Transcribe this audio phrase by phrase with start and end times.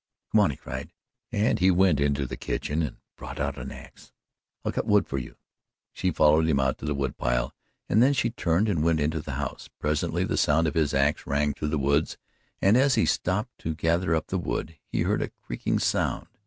[0.31, 0.93] "Come on!" he cried,
[1.31, 4.11] and he went into the kitchen and brought out an axe:
[4.65, 5.35] "I'll cut wood for you."
[5.93, 7.53] She followed him out to the wood pile
[7.87, 9.69] and then she turned and went into the house.
[9.77, 12.17] Presently the sound of his axe rang through the woods,
[12.63, 16.25] and as he stooped to gather up the wood, he heard a creaking sound.